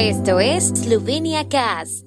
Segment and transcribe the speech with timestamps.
[0.00, 2.04] Esto es Slovenia Cast.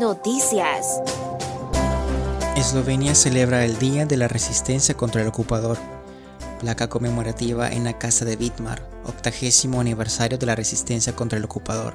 [0.00, 1.00] Noticias.
[2.56, 5.78] Eslovenia celebra el Día de la Resistencia contra el Ocupador.
[6.58, 11.94] Placa conmemorativa en la Casa de Vidmar, octagésimo aniversario de la resistencia contra el ocupador.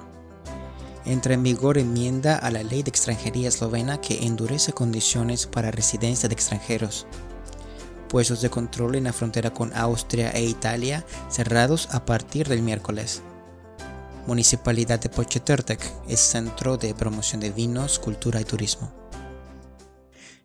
[1.06, 6.28] Entra en vigor enmienda a la ley de extranjería eslovena que endurece condiciones para residencia
[6.28, 7.05] de extranjeros.
[8.16, 13.22] Puestos de control en la frontera con Austria e Italia cerrados a partir del miércoles.
[14.26, 18.90] Municipalidad de Pochetertek es centro de promoción de vinos, cultura y turismo.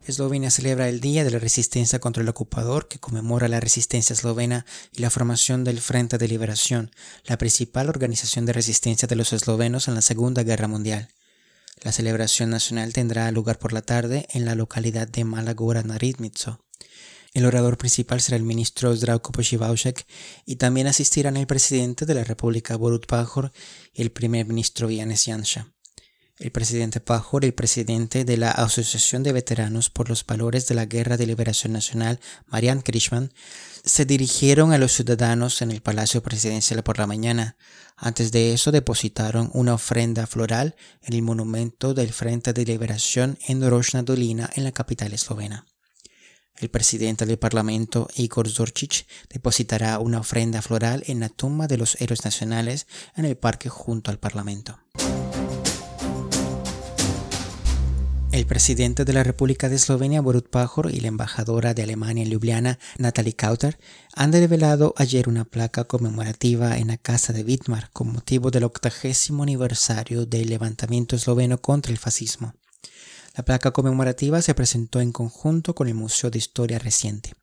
[0.05, 4.65] Eslovenia celebra el Día de la Resistencia contra el Ocupador, que conmemora la resistencia eslovena
[4.91, 6.91] y la formación del Frente de Liberación,
[7.23, 11.07] la principal organización de resistencia de los eslovenos en la Segunda Guerra Mundial.
[11.83, 16.59] La celebración nacional tendrá lugar por la tarde en la localidad de Malagora Naridmitso.
[17.33, 20.05] El orador principal será el ministro Zdravko Pochivaushek
[20.45, 23.51] y también asistirán el presidente de la República Borut Pajor
[23.93, 25.71] y el primer ministro Yanes Yansha
[26.41, 30.85] el presidente Pajor el presidente de la Asociación de Veteranos por los Valores de la
[30.85, 33.31] Guerra de Liberación Nacional, Marian Krishman,
[33.85, 37.57] se dirigieron a los ciudadanos en el Palacio Presidencial por la mañana.
[37.95, 43.67] Antes de eso depositaron una ofrenda floral en el monumento del Frente de Liberación en
[43.67, 45.70] Rosna Dolina, en la capital eslovena.
[46.57, 51.99] El presidente del Parlamento, Igor Zorčić, depositará una ofrenda floral en la tumba de los
[51.99, 54.79] héroes nacionales en el parque junto al Parlamento.
[58.31, 62.29] El presidente de la República de Eslovenia, Borut Pajor, y la embajadora de Alemania en
[62.29, 63.77] Ljubljana, Natalie Kauter,
[64.15, 69.43] han revelado ayer una placa conmemorativa en la casa de Wittmar con motivo del octagésimo
[69.43, 72.53] aniversario del levantamiento esloveno contra el fascismo.
[73.35, 77.33] La placa conmemorativa se presentó en conjunto con el Museo de Historia Reciente.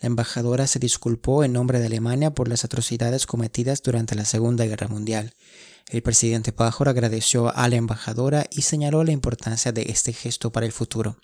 [0.00, 4.64] La embajadora se disculpó en nombre de Alemania por las atrocidades cometidas durante la Segunda
[4.64, 5.34] Guerra Mundial
[5.90, 10.66] el presidente Pajor agradeció a la embajadora y señaló la importancia de este gesto para
[10.66, 11.16] el futuro.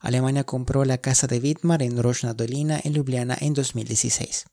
[0.00, 4.46] Alemania compró la casa de Wittmar en Dolina en Ljubljana en 2016.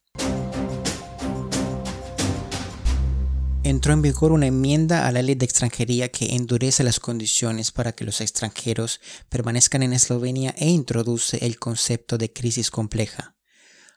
[3.69, 7.91] Entró en vigor una enmienda a la ley de extranjería que endurece las condiciones para
[7.91, 8.99] que los extranjeros
[9.29, 13.35] permanezcan en Eslovenia e introduce el concepto de crisis compleja.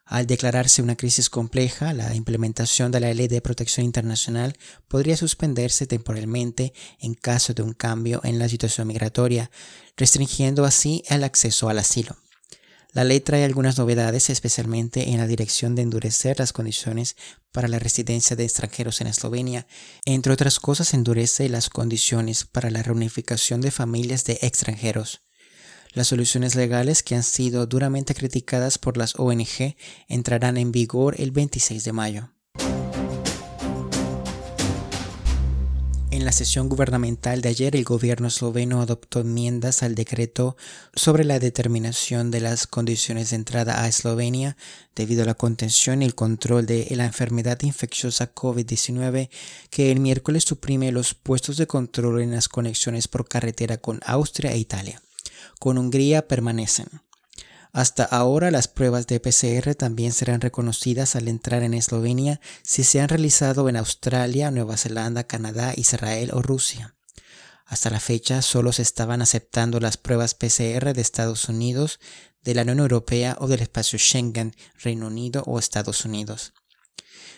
[0.04, 5.86] Al declararse una crisis compleja, la implementación de la Ley de Protección Internacional podría suspenderse
[5.86, 9.50] temporalmente en caso de un cambio en la situación migratoria,
[9.96, 12.21] restringiendo así el acceso al asilo.
[12.94, 17.16] La ley trae algunas novedades, especialmente en la dirección de endurecer las condiciones
[17.50, 19.66] para la residencia de extranjeros en Eslovenia.
[20.04, 25.22] Entre otras cosas, endurece las condiciones para la reunificación de familias de extranjeros.
[25.94, 29.74] Las soluciones legales que han sido duramente criticadas por las ONG
[30.08, 32.30] entrarán en vigor el 26 de mayo.
[36.22, 40.56] En la sesión gubernamental de ayer, el gobierno esloveno adoptó enmiendas al decreto
[40.94, 44.56] sobre la determinación de las condiciones de entrada a Eslovenia
[44.94, 49.30] debido a la contención y el control de la enfermedad infecciosa COVID-19
[49.68, 54.52] que el miércoles suprime los puestos de control en las conexiones por carretera con Austria
[54.52, 55.02] e Italia
[55.58, 56.86] con Hungría permanecen.
[57.72, 63.00] Hasta ahora las pruebas de PCR también serán reconocidas al entrar en Eslovenia si se
[63.00, 66.94] han realizado en Australia, Nueva Zelanda, Canadá, Israel o Rusia.
[67.64, 71.98] Hasta la fecha solo se estaban aceptando las pruebas PCR de Estados Unidos,
[72.42, 76.52] de la Unión Europea o del espacio Schengen, Reino Unido o Estados Unidos.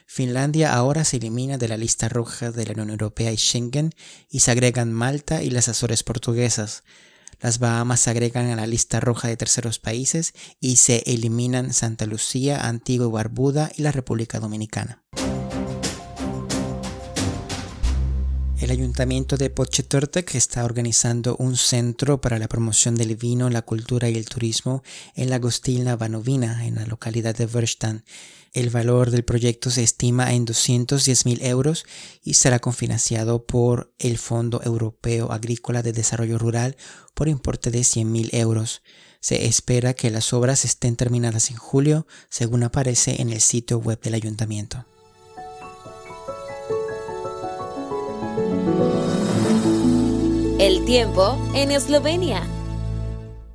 [0.06, 3.94] Finlandia ahora se elimina de la lista roja de la Unión Europea y Schengen
[4.28, 6.82] y se agregan Malta y las Azores portuguesas.
[7.44, 12.06] Las Bahamas se agregan a la lista roja de terceros países y se eliminan Santa
[12.06, 15.03] Lucía, Antigua y Barbuda y la República Dominicana.
[18.64, 19.52] El ayuntamiento de
[20.24, 24.82] que está organizando un centro para la promoción del vino, la cultura y el turismo
[25.14, 28.06] en la Gostilna Vanovina, en la localidad de Verstan.
[28.54, 31.84] El valor del proyecto se estima en 210 mil euros
[32.22, 36.78] y será confinanciado por el Fondo Europeo Agrícola de Desarrollo Rural
[37.12, 38.80] por importe de 100 mil euros.
[39.20, 44.00] Se espera que las obras estén terminadas en julio, según aparece en el sitio web
[44.00, 44.86] del ayuntamiento.
[50.58, 52.42] El tiempo en Eslovenia.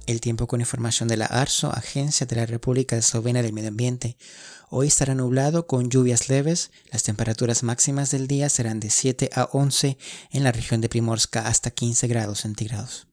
[0.06, 3.70] El tiempo con información de la ARSO, Agencia de la República de Eslovenia del Medio
[3.70, 4.18] Ambiente.
[4.70, 6.72] Hoy estará nublado con lluvias leves.
[6.92, 9.98] Las temperaturas máximas del día serán de 7 a 11
[10.32, 13.09] en la región de Primorska hasta 15 grados centígrados.